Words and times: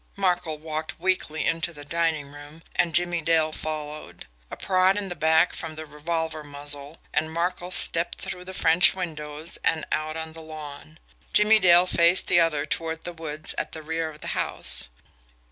Markel 0.15 0.57
walked 0.57 0.99
weakly 0.99 1.45
into 1.45 1.71
the 1.71 1.85
dining 1.85 2.31
room, 2.31 2.63
and 2.75 2.95
Jimmie 2.95 3.21
Dale 3.21 3.51
followed. 3.51 4.25
A 4.49 4.57
prod 4.57 4.97
in 4.97 5.09
the 5.09 5.15
back 5.15 5.53
from 5.53 5.75
the 5.75 5.85
revolver 5.85 6.43
muzzle, 6.43 6.97
and 7.13 7.31
Markel 7.31 7.69
stepped 7.69 8.19
through 8.19 8.45
the 8.45 8.55
French 8.55 8.95
windows 8.95 9.59
and 9.63 9.85
out 9.91 10.17
on 10.17 10.33
the 10.33 10.41
lawn. 10.41 10.97
Jimmie 11.33 11.59
Dale 11.59 11.85
faced 11.85 12.25
the 12.25 12.39
other 12.39 12.65
toward 12.65 13.03
the 13.03 13.13
woods 13.13 13.53
at 13.59 13.73
the 13.73 13.83
rear 13.83 14.09
of 14.09 14.21
the 14.21 14.29
house. 14.33 14.89